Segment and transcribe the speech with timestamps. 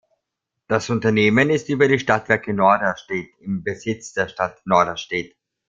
[0.67, 5.35] Das Unternehmen ist über die Stadtwerke Norderstedt im Besitz der Stadt Norderstedt.